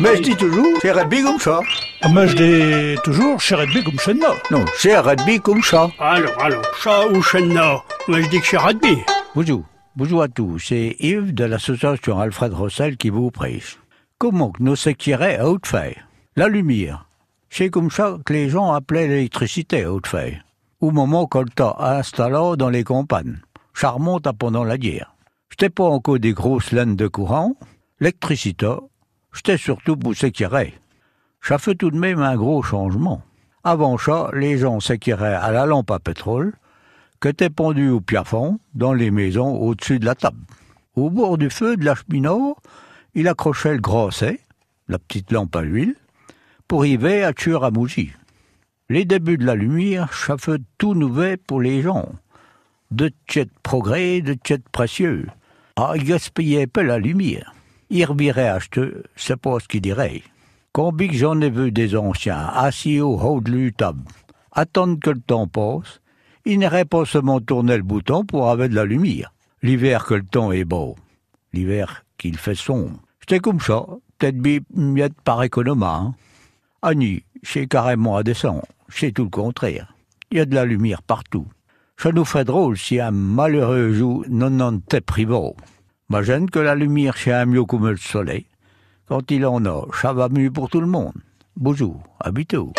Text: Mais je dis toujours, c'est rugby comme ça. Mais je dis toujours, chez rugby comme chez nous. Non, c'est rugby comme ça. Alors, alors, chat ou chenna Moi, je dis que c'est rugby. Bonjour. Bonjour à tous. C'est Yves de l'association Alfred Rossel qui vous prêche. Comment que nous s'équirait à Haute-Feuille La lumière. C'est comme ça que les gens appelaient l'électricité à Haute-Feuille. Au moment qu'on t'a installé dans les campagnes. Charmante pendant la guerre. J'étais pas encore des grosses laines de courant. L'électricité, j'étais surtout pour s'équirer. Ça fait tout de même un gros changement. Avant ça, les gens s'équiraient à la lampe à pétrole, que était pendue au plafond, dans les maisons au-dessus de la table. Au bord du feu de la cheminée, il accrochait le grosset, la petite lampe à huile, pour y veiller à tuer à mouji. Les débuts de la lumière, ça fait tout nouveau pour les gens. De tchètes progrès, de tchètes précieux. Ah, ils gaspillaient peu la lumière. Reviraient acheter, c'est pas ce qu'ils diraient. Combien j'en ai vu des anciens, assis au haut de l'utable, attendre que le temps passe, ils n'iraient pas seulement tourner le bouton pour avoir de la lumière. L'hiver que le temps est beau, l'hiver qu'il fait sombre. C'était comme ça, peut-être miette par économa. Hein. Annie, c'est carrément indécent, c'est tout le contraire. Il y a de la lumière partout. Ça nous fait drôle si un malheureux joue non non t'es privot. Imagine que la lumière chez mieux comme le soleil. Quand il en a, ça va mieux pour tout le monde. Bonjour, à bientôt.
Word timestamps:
Mais 0.00 0.16
je 0.16 0.22
dis 0.22 0.36
toujours, 0.36 0.78
c'est 0.80 0.92
rugby 0.92 1.22
comme 1.22 1.40
ça. 1.40 1.60
Mais 2.14 2.28
je 2.28 2.36
dis 2.36 3.00
toujours, 3.02 3.40
chez 3.40 3.56
rugby 3.56 3.82
comme 3.82 3.98
chez 3.98 4.14
nous. 4.14 4.20
Non, 4.52 4.64
c'est 4.76 4.96
rugby 4.96 5.40
comme 5.40 5.60
ça. 5.60 5.90
Alors, 5.98 6.40
alors, 6.40 6.62
chat 6.80 7.08
ou 7.08 7.20
chenna 7.20 7.82
Moi, 8.06 8.20
je 8.22 8.28
dis 8.28 8.40
que 8.40 8.46
c'est 8.46 8.58
rugby. 8.58 8.98
Bonjour. 9.34 9.64
Bonjour 9.96 10.22
à 10.22 10.28
tous. 10.28 10.60
C'est 10.60 10.94
Yves 11.00 11.34
de 11.34 11.44
l'association 11.44 12.20
Alfred 12.20 12.54
Rossel 12.54 12.96
qui 12.96 13.10
vous 13.10 13.32
prêche. 13.32 13.78
Comment 14.18 14.52
que 14.52 14.62
nous 14.62 14.76
s'équirait 14.76 15.38
à 15.38 15.48
Haute-Feuille 15.48 15.96
La 16.36 16.46
lumière. 16.46 17.06
C'est 17.50 17.70
comme 17.70 17.90
ça 17.90 18.18
que 18.24 18.32
les 18.32 18.48
gens 18.48 18.72
appelaient 18.72 19.08
l'électricité 19.08 19.82
à 19.82 19.92
Haute-Feuille. 19.92 20.40
Au 20.80 20.92
moment 20.92 21.26
qu'on 21.26 21.44
t'a 21.44 21.74
installé 21.80 22.56
dans 22.56 22.70
les 22.70 22.84
campagnes. 22.84 23.38
Charmante 23.74 24.28
pendant 24.38 24.62
la 24.62 24.78
guerre. 24.78 25.16
J'étais 25.50 25.70
pas 25.70 25.84
encore 25.86 26.20
des 26.20 26.34
grosses 26.34 26.70
laines 26.70 26.94
de 26.94 27.08
courant. 27.08 27.56
L'électricité, 27.98 28.76
j'étais 29.32 29.56
surtout 29.56 29.96
pour 29.96 30.14
s'équirer. 30.14 30.74
Ça 31.40 31.58
fait 31.58 31.74
tout 31.74 31.90
de 31.90 31.98
même 31.98 32.20
un 32.20 32.36
gros 32.36 32.62
changement. 32.62 33.22
Avant 33.64 33.98
ça, 33.98 34.30
les 34.32 34.58
gens 34.58 34.80
s'équiraient 34.80 35.34
à 35.34 35.50
la 35.50 35.66
lampe 35.66 35.90
à 35.90 35.98
pétrole, 35.98 36.54
que 37.20 37.28
était 37.28 37.50
pendue 37.50 37.90
au 37.90 38.00
plafond, 38.00 38.60
dans 38.74 38.92
les 38.92 39.10
maisons 39.10 39.56
au-dessus 39.56 39.98
de 39.98 40.06
la 40.06 40.14
table. 40.14 40.44
Au 40.94 41.10
bord 41.10 41.38
du 41.38 41.50
feu 41.50 41.76
de 41.76 41.84
la 41.84 41.94
cheminée, 41.94 42.54
il 43.14 43.28
accrochait 43.28 43.74
le 43.74 43.80
grosset, 43.80 44.40
la 44.88 44.98
petite 44.98 45.32
lampe 45.32 45.54
à 45.56 45.62
huile, 45.62 45.96
pour 46.66 46.86
y 46.86 46.96
veiller 46.96 47.24
à 47.24 47.32
tuer 47.32 47.58
à 47.60 47.70
mouji. 47.70 48.12
Les 48.88 49.04
débuts 49.04 49.38
de 49.38 49.44
la 49.44 49.54
lumière, 49.54 50.12
ça 50.14 50.38
fait 50.38 50.62
tout 50.78 50.94
nouveau 50.94 51.36
pour 51.46 51.60
les 51.60 51.82
gens. 51.82 52.08
De 52.90 53.10
tchètes 53.28 53.58
progrès, 53.62 54.22
de 54.22 54.34
tchètes 54.34 54.68
précieux. 54.70 55.26
Ah, 55.76 55.92
ils 55.94 56.04
gaspillaient 56.04 56.66
peu 56.66 56.82
la 56.82 56.98
lumière. 56.98 57.52
Reviraient 57.90 58.48
acheter, 58.48 58.90
c'est 59.16 59.40
pas 59.40 59.58
ce 59.60 59.68
qu'ils 59.68 59.80
diraient. 59.80 60.22
Combien 60.72 61.08
j'en 61.12 61.40
ai 61.40 61.50
vu 61.50 61.72
des 61.72 61.96
anciens, 61.96 62.46
assis 62.54 63.00
au 63.00 63.18
haut 63.18 63.40
de 63.40 63.50
l'utable, 63.50 64.02
attendre 64.52 64.98
que 65.00 65.10
le 65.10 65.20
temps 65.20 65.46
passe, 65.46 66.00
ils 66.44 66.58
n'iraient 66.58 66.84
pas 66.84 67.04
seulement 67.04 67.40
tourner 67.40 67.76
le 67.76 67.82
bouton 67.82 68.24
pour 68.24 68.50
avoir 68.50 68.68
de 68.68 68.74
la 68.74 68.84
lumière. 68.84 69.32
L'hiver 69.62 70.04
que 70.04 70.14
le 70.14 70.24
temps 70.24 70.52
est 70.52 70.64
beau, 70.64 70.96
l'hiver 71.52 72.04
qu'il 72.16 72.36
fait 72.36 72.54
sombre. 72.54 73.00
C'était 73.20 73.40
comme 73.40 73.60
ça, 73.60 73.84
peut-être 74.18 74.36
miette 74.74 75.20
par 75.22 75.42
économa. 75.42 75.94
Hein. 75.94 76.14
Annie, 76.82 77.24
c'est 77.42 77.66
carrément 77.66 78.18
indécent, 78.18 78.62
c'est 78.88 79.12
tout 79.12 79.24
le 79.24 79.30
contraire. 79.30 79.94
Il 80.30 80.38
y 80.38 80.40
a 80.40 80.44
de 80.44 80.54
la 80.54 80.64
lumière 80.64 81.02
partout. 81.02 81.46
Ça 81.96 82.12
nous 82.12 82.24
fait 82.24 82.44
drôle 82.44 82.78
si 82.78 83.00
un 83.00 83.10
malheureux 83.10 83.92
joue 83.92 84.24
non 84.28 84.50
non 84.50 84.78
t'es 84.78 85.00
privot. 85.00 85.56
Imagine 86.10 86.48
que 86.48 86.58
la 86.58 86.74
lumière 86.74 87.18
chez 87.18 87.44
mieux 87.44 87.64
comme 87.64 87.86
le 87.86 87.98
soleil. 87.98 88.46
Quand 89.08 89.30
il 89.30 89.44
en 89.44 89.62
a, 89.66 89.84
ça 89.92 90.14
va 90.14 90.30
mieux 90.30 90.50
pour 90.50 90.70
tout 90.70 90.80
le 90.80 90.86
monde. 90.86 91.12
Bonjour, 91.54 92.02
à 92.18 92.30
bientôt. 92.30 92.72